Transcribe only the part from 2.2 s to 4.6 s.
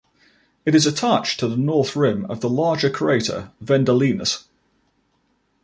of the larger crater Vendelinus.